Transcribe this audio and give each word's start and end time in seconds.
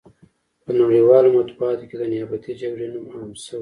په 0.63 0.71
نړیوالو 0.79 1.35
مطبوعاتو 1.39 1.87
کې 1.89 1.95
د 1.97 2.03
نیابتي 2.11 2.51
جګړې 2.61 2.87
نوم 2.93 3.05
عام 3.13 3.31
شوی. 3.45 3.59